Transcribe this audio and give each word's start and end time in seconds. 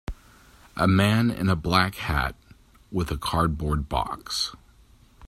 A 0.75 0.87
man 0.87 1.29
in 1.29 1.47
a 1.47 1.55
black 1.55 1.93
hat, 1.93 2.35
with 2.91 3.11
a 3.11 3.17
cardboard 3.17 3.87
box. 3.87 4.55